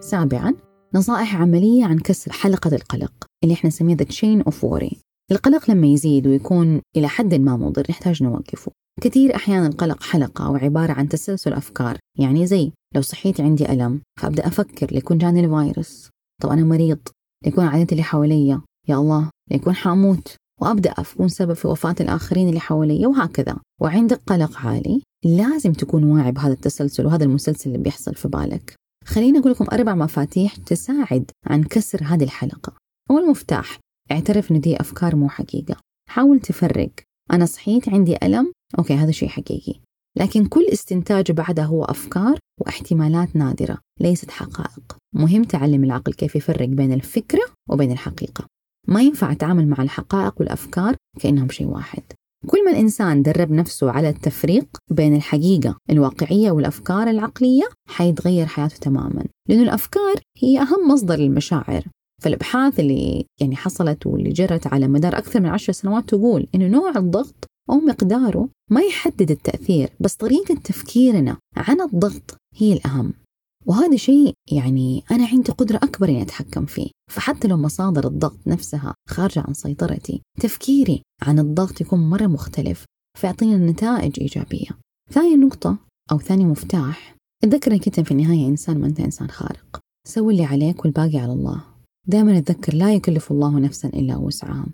سابعا 0.00 0.54
نصائح 0.94 1.36
عملية 1.36 1.84
عن 1.84 1.98
كسر 1.98 2.32
حلقة 2.32 2.76
القلق 2.76 3.12
اللي 3.44 3.54
إحنا 3.54 3.68
نسميها 3.68 3.96
the 3.96 4.06
chain 4.06 4.52
of 4.52 4.54
worry. 4.54 4.96
القلق 5.32 5.70
لما 5.70 5.86
يزيد 5.86 6.26
ويكون 6.26 6.80
إلى 6.96 7.08
حد 7.08 7.34
ما 7.34 7.56
مضر 7.56 7.84
نحتاج 7.90 8.22
نوقفه. 8.22 8.72
كثير 9.00 9.34
أحيانا 9.36 9.66
القلق 9.66 10.02
حلقة 10.02 10.46
أو 10.46 10.56
عبارة 10.56 10.92
عن 10.92 11.08
تسلسل 11.08 11.52
أفكار 11.52 11.98
يعني 12.18 12.46
زي 12.46 12.72
لو 12.96 13.02
صحيت 13.02 13.40
عندي 13.40 13.72
ألم 13.72 14.00
فأبدأ 14.20 14.46
أفكر 14.46 14.86
ليكون 14.92 15.18
جاني 15.18 15.40
الفيروس. 15.40 16.08
طب 16.42 16.50
أنا 16.50 16.64
مريض 16.64 16.98
ليكون 17.44 17.64
عائلتي 17.64 17.92
اللي 17.92 18.02
حواليا. 18.02 18.60
يا 18.88 18.96
الله 18.96 19.30
ليكون 19.50 19.74
حاموت. 19.74 20.36
وأبدأ 20.60 20.90
أكون 20.90 21.28
سبب 21.28 21.52
في 21.52 21.68
وفاة 21.68 21.94
الآخرين 22.00 22.48
اللي 22.48 22.60
حواليا 22.60 23.08
وهكذا. 23.08 23.56
وعندك 23.80 24.20
قلق 24.26 24.58
عالي 24.58 25.02
لازم 25.24 25.72
تكون 25.72 26.04
واعي 26.04 26.32
بهذا 26.32 26.52
التسلسل 26.52 27.06
وهذا 27.06 27.24
المسلسل 27.24 27.70
اللي 27.70 27.82
بيحصل 27.82 28.14
في 28.14 28.28
بالك. 28.28 28.74
خليني 29.04 29.38
أقول 29.38 29.52
لكم 29.52 29.66
أربع 29.72 29.94
مفاتيح 29.94 30.56
تساعد 30.56 31.30
عن 31.46 31.64
كسر 31.64 32.04
هذه 32.04 32.24
الحلقة. 32.24 32.72
أول 33.10 33.30
مفتاح 33.30 33.78
اعترف 34.10 34.50
إن 34.50 34.60
دي 34.60 34.80
أفكار 34.80 35.16
مو 35.16 35.28
حقيقة. 35.28 35.76
حاول 36.08 36.40
تفرق. 36.40 36.90
أنا 37.32 37.46
صحيت 37.46 37.88
عندي 37.88 38.16
ألم؟ 38.22 38.52
أوكي 38.78 38.94
هذا 38.94 39.10
شيء 39.10 39.28
حقيقي. 39.28 39.80
لكن 40.16 40.46
كل 40.46 40.66
استنتاج 40.72 41.32
بعدها 41.32 41.64
هو 41.64 41.84
أفكار 41.84 42.38
واحتمالات 42.60 43.36
نادرة 43.36 43.78
ليست 44.00 44.30
حقائق. 44.30 44.96
مهم 45.14 45.44
تعلم 45.44 45.84
العقل 45.84 46.12
كيف 46.12 46.36
يفرق 46.36 46.68
بين 46.68 46.92
الفكرة 46.92 47.42
وبين 47.70 47.92
الحقيقة. 47.92 48.46
ما 48.88 49.02
ينفع 49.02 49.32
أتعامل 49.32 49.68
مع 49.68 49.82
الحقائق 49.82 50.34
والأفكار 50.40 50.96
كأنهم 51.20 51.48
شيء 51.48 51.66
واحد. 51.66 52.02
كل 52.46 52.64
ما 52.64 52.70
الإنسان 52.70 53.22
درب 53.22 53.50
نفسه 53.50 53.90
على 53.90 54.08
التفريق 54.08 54.66
بين 54.90 55.16
الحقيقة 55.16 55.76
الواقعية 55.90 56.50
والأفكار 56.50 57.10
العقلية 57.10 57.68
حيتغير 57.88 58.46
حياته 58.46 58.76
تماما 58.76 59.24
لأن 59.48 59.62
الأفكار 59.62 60.14
هي 60.38 60.60
أهم 60.60 60.88
مصدر 60.90 61.16
للمشاعر. 61.16 61.84
فالأبحاث 62.22 62.80
اللي 62.80 63.24
يعني 63.40 63.56
حصلت 63.56 64.06
واللي 64.06 64.30
جرت 64.30 64.66
على 64.66 64.88
مدار 64.88 65.18
أكثر 65.18 65.40
من 65.40 65.46
عشر 65.46 65.72
سنوات 65.72 66.08
تقول 66.08 66.46
إنه 66.54 66.66
نوع 66.66 66.92
الضغط 66.96 67.46
أو 67.70 67.76
مقداره 67.76 68.48
ما 68.70 68.80
يحدد 68.80 69.30
التأثير 69.30 69.90
بس 70.00 70.14
طريقة 70.14 70.54
تفكيرنا 70.54 71.36
عن 71.56 71.80
الضغط 71.80 72.36
هي 72.54 72.72
الأهم. 72.72 73.12
وهذا 73.66 73.96
شيء 73.96 74.32
يعني 74.52 75.04
أنا 75.10 75.26
عندي 75.26 75.52
قدرة 75.52 75.76
أكبر 75.76 76.08
إني 76.08 76.22
أتحكم 76.22 76.66
فيه. 76.66 76.90
فحتى 77.10 77.48
لو 77.48 77.56
مصادر 77.56 78.06
الضغط 78.06 78.38
نفسها 78.46 78.94
خارجة 79.08 79.40
عن 79.40 79.54
سيطرتي 79.54 80.22
تفكيري 80.40 81.02
عن 81.22 81.38
الضغط 81.38 81.80
يكون 81.80 82.10
مرة 82.10 82.26
مختلف 82.26 82.84
فيعطينا 83.18 83.70
نتائج 83.70 84.20
إيجابية. 84.20 84.68
ثاني 85.10 85.36
نقطة 85.36 85.78
أو 86.12 86.18
ثاني 86.18 86.44
مفتاح 86.44 87.16
تذكر 87.42 87.72
انك 87.72 87.86
انت 87.86 88.00
في 88.00 88.10
النهاية 88.10 88.48
إنسان 88.48 88.80
ما 88.80 88.86
أنت 88.86 89.00
إنسان 89.00 89.30
خارق. 89.30 89.80
سوي 90.06 90.32
اللي 90.32 90.44
عليك 90.44 90.84
والباقي 90.84 91.18
على 91.18 91.32
الله. 91.32 91.64
دائما 92.08 92.38
أتذكر 92.38 92.74
لا 92.74 92.94
يكلف 92.94 93.30
الله 93.32 93.58
نفسا 93.58 93.88
إلا 93.88 94.16
وسعها. 94.16 94.66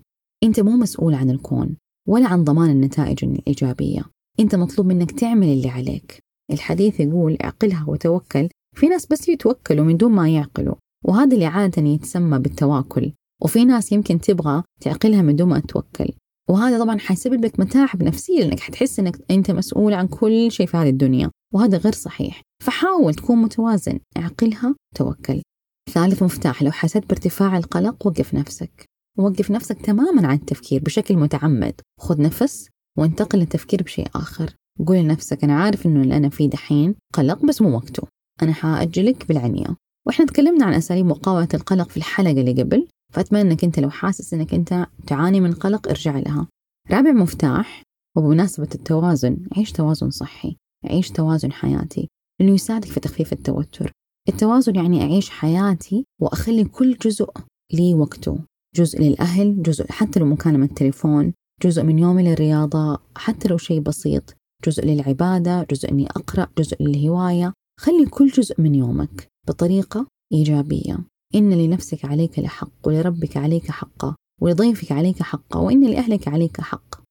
أنت 0.44 0.60
مو 0.60 0.70
مسؤول 0.70 1.14
عن 1.14 1.30
الكون. 1.30 1.76
ولا 2.08 2.26
عن 2.26 2.44
ضمان 2.44 2.70
النتائج 2.70 3.24
الإيجابية. 3.24 4.02
أنت 4.40 4.54
مطلوب 4.54 4.86
منك 4.86 5.10
تعمل 5.10 5.46
اللي 5.46 5.68
عليك. 5.68 6.18
الحديث 6.52 7.00
يقول 7.00 7.36
اعقلها 7.44 7.84
وتوكل. 7.88 8.48
في 8.76 8.88
ناس 8.88 9.06
بس 9.06 9.28
يتوكلوا 9.28 9.84
من 9.84 9.96
دون 9.96 10.12
ما 10.12 10.28
يعقلوا. 10.28 10.74
وهذا 11.04 11.34
اللي 11.34 11.46
عادة 11.46 11.82
يتسمى 11.82 12.38
بالتواكل. 12.38 13.12
وفي 13.42 13.64
ناس 13.64 13.92
يمكن 13.92 14.20
تبغى 14.20 14.62
تعقلها 14.80 15.22
من 15.22 15.36
دون 15.36 15.48
ما 15.48 15.58
توكل. 15.58 16.12
وهذا 16.50 16.78
طبعا 16.78 16.98
حيسبب 16.98 17.44
لك 17.44 17.60
متاعب 17.60 18.02
نفسية 18.02 18.40
لأنك 18.40 18.60
حتحس 18.60 18.98
أنك 18.98 19.18
أنت 19.30 19.50
مسؤول 19.50 19.94
عن 19.94 20.06
كل 20.06 20.50
شيء 20.50 20.66
في 20.66 20.76
هذه 20.76 20.88
الدنيا. 20.88 21.30
وهذا 21.54 21.78
غير 21.78 21.92
صحيح. 21.92 22.42
فحاول 22.64 23.14
تكون 23.14 23.42
متوازن. 23.42 23.98
اعقلها 24.16 24.74
توكل. 24.96 25.42
ثالث 25.90 26.22
مفتاح. 26.22 26.62
لو 26.62 26.70
حسيت 26.70 27.08
بارتفاع 27.08 27.58
القلق 27.58 28.06
وقف 28.06 28.34
نفسك. 28.34 28.91
وقف 29.18 29.50
نفسك 29.50 29.80
تماما 29.80 30.26
عن 30.26 30.36
التفكير 30.36 30.82
بشكل 30.82 31.16
متعمد. 31.16 31.80
خذ 32.00 32.22
نفس 32.22 32.68
وانتقل 32.98 33.38
للتفكير 33.38 33.82
بشيء 33.82 34.06
آخر. 34.14 34.54
قول 34.86 34.96
لنفسك 34.96 35.44
أنا 35.44 35.54
عارف 35.54 35.86
إنه 35.86 36.02
اللي 36.02 36.16
أنا 36.16 36.28
فيه 36.28 36.50
دحين 36.50 36.94
قلق 37.14 37.44
بس 37.44 37.62
مو 37.62 37.76
وقته. 37.76 38.02
أنا 38.42 38.52
حأجلك 38.52 39.28
بالعنية. 39.28 39.76
وإحنا 40.06 40.26
تكلمنا 40.26 40.64
عن 40.64 40.72
أساليب 40.72 41.06
مقاومة 41.06 41.48
القلق 41.54 41.88
في 41.88 41.96
الحلقة 41.96 42.30
اللي 42.30 42.62
قبل 42.62 42.88
فأتمنى 43.12 43.42
أنك 43.42 43.64
أنت 43.64 43.78
لو 43.78 43.90
حاسس 43.90 44.34
أنك 44.34 44.54
أنت 44.54 44.86
تعاني 45.06 45.40
من 45.40 45.52
قلق 45.52 45.88
ارجع 45.88 46.18
لها. 46.18 46.46
رابع 46.90 47.12
مفتاح. 47.12 47.82
وبمناسبة 48.16 48.68
التوازن 48.74 49.46
عيش 49.56 49.72
توازن 49.72 50.10
صحي. 50.10 50.56
عيش 50.84 51.10
توازن 51.10 51.52
حياتي. 51.52 52.08
لأنه 52.40 52.54
يساعدك 52.54 52.88
في 52.88 53.00
تخفيف 53.00 53.32
التوتر. 53.32 53.92
التوازن 54.28 54.76
يعني 54.76 55.02
أعيش 55.02 55.30
حياتي 55.30 56.04
وأخلي 56.20 56.64
كل 56.64 56.94
جزء 56.94 57.30
لي 57.72 57.94
وقته. 57.94 58.38
جزء 58.76 59.00
للأهل 59.00 59.62
جزء 59.62 59.92
حتى 59.92 60.20
لو 60.20 60.26
مكالمة 60.26 60.66
تليفون 60.66 61.32
جزء 61.62 61.82
من 61.82 61.98
يومي 61.98 62.22
للرياضة 62.22 62.98
حتى 63.16 63.48
لو 63.48 63.58
شيء 63.58 63.80
بسيط. 63.80 64.34
جزء 64.66 64.86
للعبادة 64.86 65.66
جزء 65.70 65.90
إني 65.90 66.06
أقرأ 66.06 66.48
جزء 66.58 66.82
للهواية. 66.82 67.52
خلي 67.80 68.06
كل 68.06 68.28
جزء 68.28 68.60
من 68.60 68.74
يومك 68.74 69.28
بطريقة 69.48 70.06
إيجابية. 70.32 70.98
إن 71.34 71.52
لنفسك 71.52 72.04
عليك 72.04 72.38
لحق 72.38 72.86
ولربك 72.86 73.36
عليك 73.36 73.70
حقا 73.70 74.16
ولضيفك 74.40 74.92
عليك 74.92 75.22
حقا 75.22 75.60
وإن 75.60 75.84
لأهلك 75.84 76.28
عليك 76.28 76.60
حق. 76.60 77.02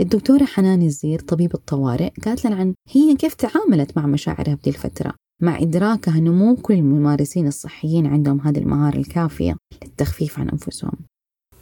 الدكتورة 0.00 0.44
حنان 0.44 0.82
الزير 0.82 1.20
طبيب 1.20 1.54
الطوارئ 1.54 2.10
قالت 2.24 2.46
لنا 2.46 2.56
عن 2.56 2.74
هي 2.88 3.16
كيف 3.16 3.34
تعاملت 3.34 3.96
مع 3.96 4.06
مشاعرها 4.06 4.54
بهذه 4.54 4.68
الفترة. 4.68 5.14
مع 5.42 5.58
إدراكها 5.58 6.18
أنه 6.18 6.32
مو 6.32 6.56
كل 6.56 6.74
الممارسين 6.74 7.46
الصحيين 7.46 8.06
عندهم 8.06 8.40
هذه 8.40 8.58
المهارة 8.58 8.96
الكافية 8.96 9.56
للتخفيف 9.84 10.38
عن 10.38 10.48
أنفسهم. 10.48 10.92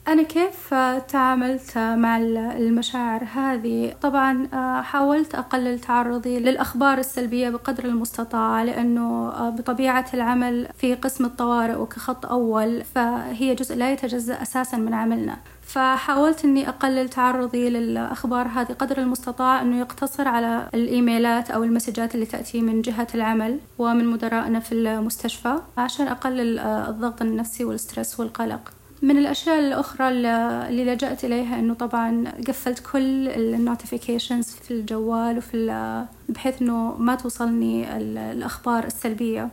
أنا 0.08 0.22
كيف 0.22 0.74
تعاملت 1.08 1.78
مع 1.78 2.16
المشاعر 2.56 3.24
هذه؟ 3.34 3.94
طبعا 4.02 4.48
حاولت 4.82 5.34
أقلل 5.34 5.78
تعرضي 5.80 6.38
للأخبار 6.38 6.98
السلبية 6.98 7.50
بقدر 7.50 7.84
المستطاع 7.84 8.62
لأنه 8.62 9.30
بطبيعة 9.50 10.06
العمل 10.14 10.68
في 10.78 10.94
قسم 10.94 11.24
الطوارئ 11.24 11.74
وكخط 11.74 12.26
أول 12.26 12.84
فهي 12.84 13.54
جزء 13.54 13.76
لا 13.76 13.92
يتجزأ 13.92 14.42
أساسا 14.42 14.76
من 14.76 14.94
عملنا 14.94 15.36
فحاولت 15.62 16.44
إني 16.44 16.68
أقلل 16.68 17.08
تعرضي 17.08 17.70
للأخبار 17.70 18.48
هذه 18.48 18.72
قدر 18.72 18.98
المستطاع 18.98 19.62
إنه 19.62 19.78
يقتصر 19.80 20.28
على 20.28 20.68
الإيميلات 20.74 21.50
أو 21.50 21.64
المسجات 21.64 22.14
اللي 22.14 22.26
تأتي 22.26 22.60
من 22.60 22.82
جهة 22.82 23.06
العمل 23.14 23.58
ومن 23.78 24.06
مدرائنا 24.06 24.60
في 24.60 24.72
المستشفى 24.72 25.58
عشان 25.78 26.08
أقلل 26.08 26.58
الضغط 26.58 27.22
النفسي 27.22 27.64
وال 27.64 27.78
stress 27.78 28.20
والقلق 28.20 28.75
من 29.02 29.18
الأشياء 29.18 29.58
الأخرى 29.58 30.08
اللي 30.08 30.84
لجأت 30.84 31.24
إليها 31.24 31.58
إنه 31.58 31.74
طبعا 31.74 32.24
قفلت 32.48 32.82
كل 32.92 33.28
ال 33.28 33.37
notifications 33.37 34.50
في 34.50 34.70
الجوال 34.70 35.38
وفي 35.38 36.06
بحيث 36.28 36.62
إنه 36.62 36.96
ما 36.98 37.14
توصلني 37.14 37.96
الأخبار 37.96 38.84
السلبية. 38.84 39.48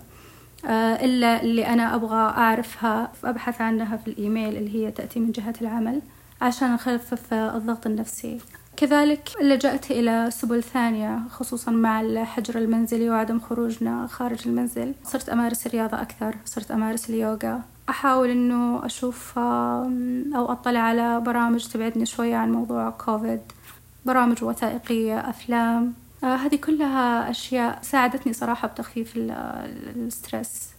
إلا 0.66 1.42
اللي 1.42 1.68
أنا 1.68 1.96
أبغى 1.96 2.16
أعرفها 2.16 3.12
أبحث 3.24 3.62
عنها 3.62 3.98
في 3.98 4.08
الإيميل 4.08 4.58
اللي 4.58 4.76
هي 4.76 4.92
تأتي 4.92 5.20
من 5.20 5.32
جهة 5.32 5.54
العمل 5.62 6.02
عشان 6.42 6.74
أخفف 6.74 7.34
الضغط 7.34 7.88
النفسي. 7.88 8.40
كذلك 8.78 9.30
لجأت 9.42 9.92
إلى 9.92 10.30
سبل 10.32 10.64
ثانية 10.64 11.20
خصوصا 11.30 11.72
مع 11.72 12.02
الحجر 12.02 12.60
المنزلي 12.60 13.10
وعدم 13.10 13.40
خروجنا 13.40 14.08
خارج 14.08 14.48
المنزل. 14.48 14.94
صرت 15.04 15.30
أمارس 15.30 15.68
الرياضة 15.68 16.02
أكثر 16.02 16.36
صرت 16.46 16.72
أمارس 16.72 17.10
اليوغا. 17.10 17.62
أحاول 17.90 18.30
أنه 18.30 18.86
أشوف 18.86 19.40
أو 19.40 20.52
أطلع 20.52 20.80
على 20.80 21.22
برامج 21.22 21.68
تبعدني 21.68 22.06
شوية 22.06 22.36
عن 22.36 22.52
موضوع 22.52 22.90
كوفيد. 22.90 23.40
برامج 24.06 24.44
وثائقية 24.44 25.20
أفلام. 25.20 25.94
آه، 26.24 26.36
هذه 26.36 26.56
كلها 26.56 27.30
أشياء 27.30 27.80
ساعدتني 27.82 28.34
صراحة 28.34 28.68
بتخفيف 28.68 29.14
ال 29.18 29.37
stress. 29.37 30.70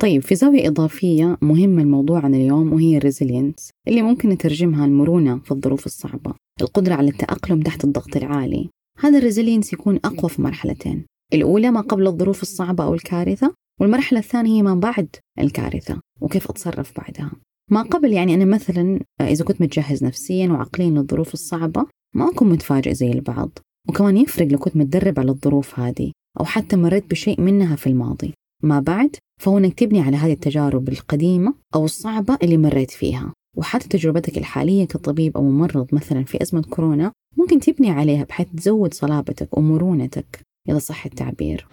طيب 0.00 0.22
في 0.22 0.34
زاوية 0.34 0.68
إضافية 0.68 1.36
مهمة 1.42 1.82
الموضوع 1.82 2.24
عن 2.24 2.34
اليوم 2.34 2.72
وهي 2.72 2.96
ال 2.96 3.03
resilience 3.03 3.70
اللي 3.88 4.02
ممكن 4.02 4.28
نترجمها 4.28 4.86
المرونة 4.86 5.38
في 5.38 5.50
الظروف 5.50 5.86
الصعبة. 5.86 6.34
القدرة 6.60 6.94
على 6.94 7.08
التأقلم 7.08 7.60
تحت 7.60 7.84
الضغط 7.84 8.16
العالي. 8.16 8.68
هذا 8.98 9.18
ال 9.18 9.23
resilience 9.23 9.72
يكون 9.72 10.00
أقوى 10.04 10.30
في 10.30 10.42
مرحلتين. 10.42 11.06
الأولى 11.34 11.70
ما 11.70 11.80
قبل 11.80 12.06
الظروف 12.06 12.42
الصعبة 12.42 12.84
أو 12.84 12.94
الكارثة. 12.94 13.54
والمرحلة 13.82 14.18
الثانية 14.18 14.58
هي 14.58 14.62
ما 14.62 14.74
بعد 14.74 15.16
الكارثة 15.38 16.00
وكيف 16.20 16.50
أتصرف 16.50 16.92
بعدها. 16.96 17.32
ما 17.70 17.82
قبل 17.82 18.12
يعني 18.12 18.34
أنا 18.34 18.44
مثلا 18.44 19.00
إذا 19.20 19.44
كنت 19.44 19.60
متجهز 19.60 20.04
نفسيا 20.04 20.48
وعقليا 20.48 20.90
للظروف 20.90 21.34
الصعبة 21.34 21.86
ما 22.14 22.30
أكون 22.30 22.48
متفاجئ 22.48 22.94
زي 22.94 23.12
البعض. 23.12 23.58
وكمان 23.88 24.16
يفرق 24.16 24.46
لو 24.46 24.58
كنت 24.58 24.76
متدرب 24.76 25.20
على 25.20 25.30
الظروف 25.30 25.80
هذه 25.80 26.12
أو 26.40 26.44
حتى 26.44 26.76
مريت 26.76 27.10
بشيء 27.10 27.40
منها 27.40 27.76
في 27.76 27.86
الماضي. 27.86 28.34
ما 28.62 28.80
بعد 28.80 29.16
فهو 29.40 29.58
إنك 29.58 29.74
تبني 29.74 30.00
على 30.00 30.16
هذه 30.16 30.32
التجارب 30.32 30.88
القديمة 30.88 31.54
أو 31.74 31.84
الصعبة 31.84 32.38
اللي 32.42 32.56
مريت 32.56 32.90
فيها. 32.90 33.32
وحتى 33.56 33.88
تجربتك 33.88 34.38
الحالية 34.38 34.84
كطبيب 34.84 35.36
أو 35.36 35.42
ممرض 35.42 35.94
مثلا 35.94 36.24
في 36.24 36.42
أزمة 36.42 36.62
كورونا 36.62 37.12
ممكن 37.36 37.60
تبني 37.60 37.90
عليها 37.90 38.24
بحيث 38.24 38.46
تزود 38.56 38.94
صلابتك 38.94 39.58
ومرونتك. 39.58 40.40
إذا 40.68 40.78
صح 40.78 41.04
التعبير. 41.04 41.66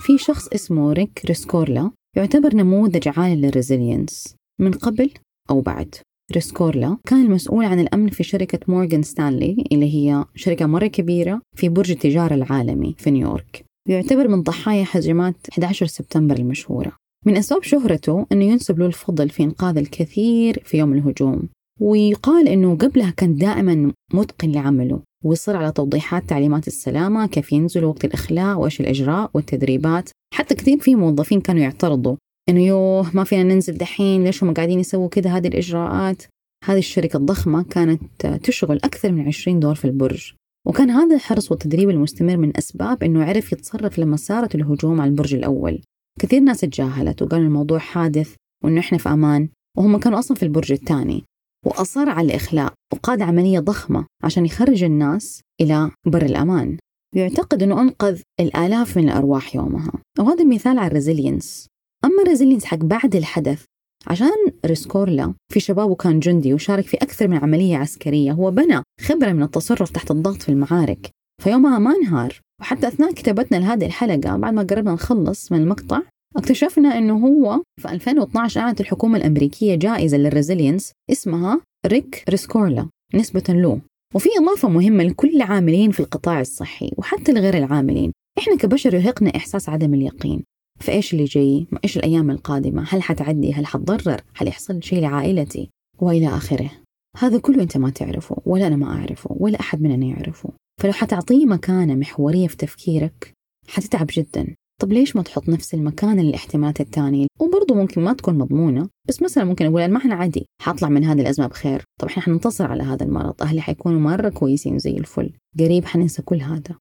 في 0.00 0.18
شخص 0.18 0.48
اسمه 0.48 0.92
ريك 0.92 1.22
ريسكورلا 1.24 1.90
يعتبر 2.16 2.54
نموذج 2.54 3.08
عالي 3.16 3.36
لل 3.36 3.52
resilience 3.52 4.34
من 4.60 4.72
قبل 4.72 5.10
أو 5.50 5.60
بعد. 5.60 5.94
ريسكورلا 6.32 6.96
كان 7.06 7.24
المسؤول 7.24 7.64
عن 7.64 7.80
الأمن 7.80 8.08
في 8.08 8.22
شركة 8.22 8.58
مورغان 8.68 9.02
ستانلي 9.02 9.64
اللي 9.72 9.94
هي 9.94 10.24
شركة 10.34 10.66
مرة 10.66 10.86
كبيرة 10.86 11.40
في 11.56 11.68
برج 11.68 11.90
التجارة 11.90 12.34
العالمي 12.34 12.94
في 12.98 13.10
نيويورك. 13.10 13.64
ويعتبر 13.88 14.28
من 14.28 14.42
ضحايا 14.42 14.86
هجمات 14.90 15.34
11 15.52 15.86
سبتمبر 15.86 16.36
المشهورة. 16.36 16.92
من 17.26 17.36
أسباب 17.36 17.62
شهرته 17.62 18.26
أنه 18.32 18.44
ينسب 18.44 18.78
له 18.78 18.86
الفضل 18.86 19.28
في 19.28 19.42
إنقاذ 19.42 19.76
الكثير 19.76 20.62
في 20.64 20.78
يوم 20.78 20.92
الهجوم 20.92 21.48
ويقال 21.80 22.48
أنه 22.48 22.76
قبلها 22.76 23.10
كان 23.10 23.34
دائما 23.34 23.92
متقن 24.14 24.52
لعمله 24.52 25.00
ويصر 25.24 25.56
على 25.56 25.72
توضيحات 25.72 26.28
تعليمات 26.28 26.66
السلامة 26.66 27.26
كيف 27.26 27.52
ينزلوا 27.52 27.90
وقت 27.90 28.04
الإخلاء 28.04 28.58
وإيش 28.58 28.80
الإجراء 28.80 29.30
والتدريبات. 29.34 30.10
حتى 30.34 30.54
كثير 30.54 30.78
في 30.78 30.94
موظفين 30.94 31.40
كانوا 31.40 31.62
يعترضوا 31.62 32.16
إنه 32.48 32.66
يوه 32.66 33.16
ما 33.16 33.24
فينا 33.24 33.42
ننزل 33.42 33.74
دحين 33.78 34.24
ليش 34.24 34.44
هم 34.44 34.54
قاعدين 34.54 34.80
يسووا 34.80 35.08
كذا 35.08 35.30
هذه 35.30 35.48
الإجراءات. 35.48 36.22
هذه 36.64 36.78
الشركة 36.78 37.16
الضخمة 37.16 37.62
كانت 37.62 38.26
تشغل 38.26 38.76
أكثر 38.76 39.12
من 39.12 39.26
20 39.26 39.60
دور 39.60 39.74
في 39.74 39.84
البرج. 39.84 40.32
وكان 40.66 40.90
هذا 40.90 41.14
الحرص 41.14 41.50
والتدريب 41.50 41.90
المستمر 41.90 42.36
من 42.36 42.56
أسباب 42.56 43.02
أنه 43.02 43.24
عرف 43.24 43.52
يتصرف 43.52 43.98
لما 43.98 44.16
صارت 44.16 44.54
الهجوم 44.54 45.00
على 45.00 45.10
البرج 45.10 45.34
الأول. 45.34 45.82
كثير 46.20 46.40
ناس 46.40 46.60
تجاهلت 46.60 47.22
وقالوا 47.22 47.46
الموضوع 47.46 47.78
حادث 47.78 48.34
وأنه 48.64 48.80
إحنا 48.80 48.98
في 48.98 49.08
أمان 49.08 49.48
وهم 49.78 49.96
كانوا 49.96 50.18
أصلا 50.18 50.36
في 50.36 50.42
البرج 50.42 50.72
الثاني. 50.72 51.24
وأصر 51.66 52.08
على 52.08 52.26
الإخلاء 52.26 52.72
وقاد 52.92 53.22
عملية 53.22 53.60
ضخمة 53.60 54.06
عشان 54.24 54.46
يخرج 54.46 54.84
الناس 54.84 55.40
إلى 55.60 55.90
بر 56.06 56.22
الأمان. 56.22 56.76
يعتقد 57.14 57.62
أنه 57.62 57.80
أنقذ 57.80 58.20
الآلاف 58.40 58.96
من 58.96 59.04
الأرواح 59.04 59.56
يومها. 59.56 59.92
وهذا 60.18 60.44
مثال 60.44 60.78
على 60.78 60.86
ال 60.86 60.93
resilience. 60.93 61.71
أما 62.04 62.22
ال 62.22 62.26
resilience 62.26 62.64
حق 62.64 62.78
بعد 62.78 63.16
الحدث 63.16 63.64
عشان 64.06 64.28
ريسكورلا 64.66 65.34
في 65.52 65.60
شبابه 65.60 65.94
كان 65.94 66.20
جندي 66.20 66.54
وشارك 66.54 66.84
في 66.86 66.96
أكثر 66.96 67.28
من 67.28 67.36
عملية 67.36 67.76
عسكرية 67.76 68.32
هو 68.32 68.50
بنى 68.50 68.82
خبرة 69.00 69.32
من 69.32 69.42
التصرف 69.42 69.90
تحت 69.90 70.10
الضغط 70.10 70.42
في 70.42 70.48
المعارك 70.48 71.10
فيومها 71.42 71.78
ما 71.78 71.90
انهار 71.96 72.40
وحتى 72.60 72.88
أثناء 72.88 73.12
كتابتنا 73.12 73.56
لهذه 73.56 73.86
الحلقة 73.86 74.36
بعد 74.36 74.54
ما 74.54 74.62
قربنا 74.62 74.92
نخلص 74.92 75.52
من 75.52 75.58
المقطع 75.60 76.00
اكتشفنا 76.36 76.98
إنه 76.98 77.26
هو 77.26 77.62
في 77.80 77.88
2012 77.92 78.60
أعلنت 78.60 78.80
الحكومة 78.80 79.18
الأمريكية 79.18 79.74
جائزة 79.74 80.16
لل 80.16 80.29
resilience 80.29 80.92
اسمها 81.12 81.60
ريك 81.86 82.24
ريسكورلا 82.28 82.88
نسبة 83.14 83.44
له 83.48 83.80
وفي 84.14 84.28
إضافة 84.38 84.68
مهمة 84.68 85.04
لكل 85.04 85.28
العاملين 85.36 85.90
في 85.90 86.00
القطاع 86.00 86.40
الصحي 86.40 86.90
وحتى 86.98 87.32
لغير 87.32 87.56
العاملين 87.56 88.12
إحنا 88.38 88.56
كبشر 88.56 88.94
يرهقنا 88.94 89.36
إحساس 89.36 89.68
عدم 89.68 89.94
اليقين. 89.94 90.44
فإيش 90.82 91.12
اللي 91.12 91.24
جاي؟ 91.24 91.66
إيش 91.84 91.96
الأيام 91.96 92.30
القادمة؟ 92.30 92.84
هل 92.88 93.02
حتعدي؟ 93.02 93.52
هل 93.52 93.66
حتضرر؟ 93.66 94.20
هل 94.36 94.48
يحصل 94.48 94.82
شيء 94.82 95.00
لعائلتي؟ 95.00 95.70
وإلى 95.98 96.28
آخره 96.28 96.70
هذا 97.18 97.38
كله 97.38 97.62
أنت 97.62 97.76
ما 97.76 97.90
تعرفه 97.90 98.36
ولا 98.46 98.66
أنا 98.66 98.76
ما 98.76 98.86
أعرفه 98.86 99.36
ولا 99.40 99.60
أحد 99.60 99.82
مننا 99.82 100.06
يعرفه 100.06 100.50
فلو 100.80 100.92
حتعطيه 100.92 101.46
مكانة 101.46 101.94
محورية 101.94 102.48
في 102.48 102.56
تفكيرك 102.56 103.32
حتتعب 103.68 104.06
جدا 104.12 104.54
طب 104.80 104.92
ليش 104.92 105.16
ما 105.16 105.22
تحط 105.22 105.48
نفس 105.48 105.74
المكان 105.74 106.20
للاحتمالات 106.20 106.80
الثانية 106.80 107.26
وبرضه 107.40 107.74
ممكن 107.74 108.00
ما 108.00 108.12
تكون 108.12 108.38
مضمونة 108.38 108.88
بس 109.08 109.22
مثلا 109.22 109.44
ممكن 109.44 109.66
أقول 109.66 109.88
ما 109.88 109.98
إحنا 109.98 110.14
عادي 110.14 110.46
حطلع 110.62 110.88
من 110.88 111.04
هذه 111.04 111.20
الأزمة 111.20 111.46
بخير 111.46 111.84
طب 112.00 112.08
إحنا 112.08 112.22
حننتصر 112.22 112.70
على 112.70 112.82
هذا 112.82 113.06
المرض 113.06 113.42
أهلي 113.42 113.60
حيكونوا 113.60 114.00
مرة 114.00 114.28
كويسين 114.28 114.78
زي 114.78 114.96
الفل 114.96 115.32
قريب 115.58 115.84
حننسى 115.84 116.22
كل 116.22 116.40
هذا 116.40 116.76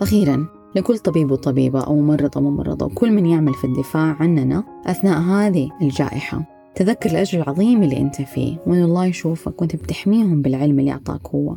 أخيرا 0.00 0.63
لكل 0.76 0.98
طبيب 0.98 1.30
وطبيبة 1.30 1.80
أو 1.80 1.94
ممرضة 1.94 2.40
وممرضة 2.40 2.86
وكل 2.86 3.12
من 3.12 3.26
يعمل 3.26 3.54
في 3.54 3.64
الدفاع 3.64 4.16
عننا 4.20 4.82
أثناء 4.86 5.20
هذه 5.20 5.70
الجائحة. 5.82 6.44
تذكر 6.74 7.10
الأجر 7.10 7.42
العظيم 7.42 7.82
اللي 7.82 7.96
أنت 7.96 8.22
فيه 8.22 8.58
وأن 8.66 8.82
الله 8.82 9.06
يشوفك 9.06 9.60
وأنت 9.60 9.76
بتحميهم 9.76 10.42
بالعلم 10.42 10.80
اللي 10.80 10.92
أعطاك 10.92 11.26
هو 11.26 11.56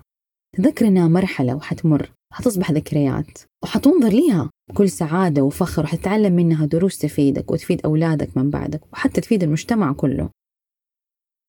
تذكر 0.57 0.87
إنها 0.87 1.07
مرحلة 1.07 1.55
وحتمر 1.55 2.11
حتصبح 2.33 2.71
ذكريات 2.71 3.39
وحتنظر 3.63 4.09
ليها 4.09 4.49
بكل 4.69 4.89
سعادة 4.89 5.41
وفخر 5.41 5.83
وحتتعلم 5.83 6.33
منها 6.33 6.65
دروس 6.65 6.97
تفيدك 6.97 7.51
وتفيد 7.51 7.81
أولادك 7.85 8.37
من 8.37 8.49
بعدك 8.49 8.81
وحتى 8.93 9.21
تفيد 9.21 9.43
المجتمع 9.43 9.93
كله. 9.93 10.29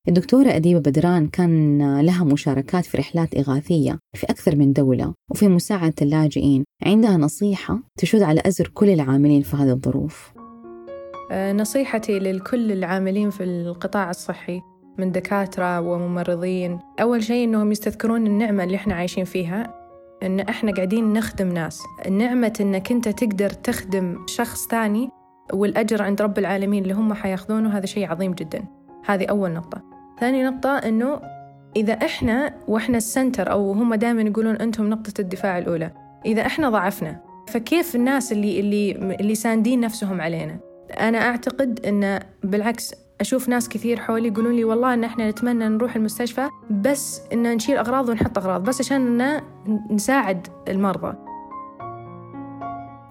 الدكتورة 0.09 0.49
أديبة 0.49 0.81
بدران 0.81 1.27
كان 1.27 2.01
لها 2.01 2.25
مشاركات 2.25 2.85
في 2.85 2.99
رحلات 2.99 3.35
إغاثية 3.35 3.99
في 4.15 4.27
أكثر 4.27 4.57
من 4.57 4.73
دولة 4.73 5.15
وفي 5.31 5.49
مساعدة 5.49 5.95
اللاجئين. 6.03 6.65
عندها 6.87 7.17
نصيحة 7.17 7.79
تشد 7.99 8.23
على 8.23 8.43
أزر 8.47 8.69
كل 8.75 8.89
العاملين 8.89 9.43
في 9.43 9.57
هذه 9.57 9.71
الظروف. 9.71 10.33
آه، 11.31 11.53
نصيحتي 11.53 12.19
لكل 12.19 12.73
العاملين 12.73 13.31
في 13.31 13.45
القطاع 13.45 14.11
الصحي 14.11 14.61
من 14.99 15.13
دكاترة 15.13 15.81
وممرضين. 15.81 16.79
أول 17.01 17.23
شيء 17.23 17.45
أنهم 17.45 17.73
يستذكرون 17.73 18.27
النعمة 18.27 18.65
اللي 18.65 18.77
إحنا 18.77 18.95
عايشين 18.95 19.25
فيها 19.25 19.75
إن 20.23 20.41
إحنا 20.41 20.73
قاعدين 20.73 21.13
نخدم 21.13 21.49
ناس. 21.49 21.83
النعمة 22.07 22.53
إنك 22.61 22.93
أنت 22.93 23.09
تقدر 23.09 23.51
تخدم 23.51 24.27
شخص 24.27 24.67
ثاني 24.67 25.11
والأجر 25.53 26.03
عند 26.03 26.23
رب 26.23 26.39
العالمين 26.39 26.83
اللي 26.83 26.95
هم 26.95 27.15
حياخذونه 27.15 27.79
هذا 27.79 27.87
شيء 27.87 28.11
عظيم 28.11 28.33
جدا. 28.33 28.65
هذه 29.07 29.25
أول 29.25 29.51
نقطة. 29.51 29.98
ثاني 30.21 30.43
نقطة 30.43 30.79
إنه 30.79 31.21
إذا 31.77 31.93
إحنا 31.93 32.55
وإحنا 32.69 32.97
السنتر 32.97 33.51
أو 33.51 33.73
هم 33.73 33.95
دائما 33.95 34.23
يقولون 34.23 34.57
أنتم 34.57 34.91
نقطة 34.91 35.21
الدفاع 35.21 35.59
الأولى 35.59 35.91
إذا 36.27 36.47
إحنا 36.47 36.71
ضعفنا 36.71 37.21
فكيف 37.49 37.97
الناس 37.97 38.33
اللي 38.33 38.61
اللي 38.61 38.93
اللي 38.93 39.35
ساندين 39.35 39.81
نفسهم 39.81 40.21
علينا؟ 40.21 40.59
أنا 41.01 41.19
أعتقد 41.19 41.87
أن 41.87 42.21
بالعكس 42.45 42.95
أشوف 43.21 43.49
ناس 43.49 43.69
كثير 43.69 44.01
حولي 44.01 44.29
يقولون 44.29 44.53
لي 44.57 44.65
والله 44.65 44.95
إن 44.95 45.05
إحنا 45.05 45.31
نتمنى 45.31 45.69
نروح 45.69 45.97
المستشفى 45.97 46.49
بس 46.71 47.23
إن 47.33 47.55
نشيل 47.55 47.77
أغراض 47.77 48.09
ونحط 48.09 48.39
أغراض 48.39 48.63
بس 48.65 48.81
عشان 48.81 49.21
إن 49.21 49.41
نساعد 49.91 50.47
المرضى. 50.69 51.17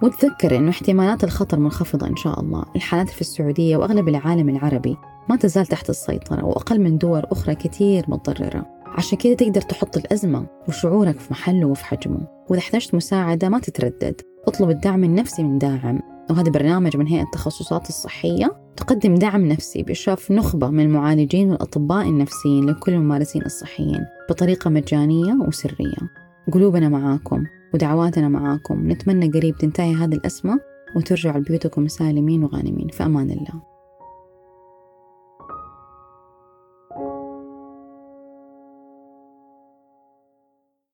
وتذكر 0.03 0.55
إنه 0.55 0.69
احتمالات 0.69 1.23
الخطر 1.23 1.59
منخفضة 1.59 2.07
إن 2.07 2.15
شاء 2.15 2.39
الله. 2.39 2.65
الحالات 2.75 3.09
في 3.09 3.21
السعودية 3.21 3.77
وأغلب 3.77 4.07
العالم 4.07 4.49
العربي 4.49 4.97
ما 5.29 5.35
تزال 5.35 5.65
تحت 5.65 5.89
السيطرة 5.89 6.45
وأقل 6.45 6.81
من 6.81 6.97
دول 6.97 7.23
أخرى 7.25 7.55
كثير 7.55 8.05
متضررة. 8.07 8.65
عشان 8.85 9.17
كده 9.17 9.33
تقدر 9.33 9.61
تحط 9.61 9.97
الأزمة 9.97 10.45
وشعورك 10.67 11.19
في 11.19 11.31
محله 11.31 11.67
وفي 11.67 11.85
حجمه. 11.85 12.27
وإذا 12.49 12.59
احتجت 12.59 12.95
مساعدة 12.95 13.49
ما 13.49 13.59
تتردد. 13.59 14.21
اطلب 14.47 14.69
الدعم 14.69 15.03
النفسي 15.03 15.43
من 15.43 15.57
داعم. 15.57 15.99
وهذا 16.29 16.51
برنامج 16.51 16.97
من 16.97 17.07
هيئة 17.07 17.23
التخصصات 17.23 17.89
الصحية. 17.89 18.57
تقدم 18.77 19.15
دعم 19.15 19.45
نفسي 19.45 19.83
بإشراف 19.83 20.31
نخبة 20.31 20.69
من 20.69 20.79
المعالجين 20.79 21.51
والأطباء 21.51 22.09
النفسيين 22.09 22.69
لكل 22.69 22.93
الممارسين 22.93 23.41
الصحيين 23.41 24.05
بطريقة 24.29 24.69
مجانية 24.69 25.33
وسرية. 25.47 25.97
قلوبنا 26.53 26.89
معاكم 26.89 27.43
ودعواتنا 27.73 28.29
معاكم. 28.29 28.91
نتمنى 28.91 29.29
قريب 29.29 29.55
تنتهي 29.55 29.95
هذه 29.95 30.13
الأزمة 30.13 30.59
وترجعوا 30.95 31.37
لبيوتكم 31.37 31.87
سالمين 31.87 32.43
وغانمين. 32.43 32.87
في 32.87 33.05
أمان 33.05 33.31
الله. 33.31 33.76